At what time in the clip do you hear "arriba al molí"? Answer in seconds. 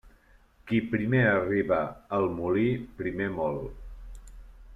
1.33-2.67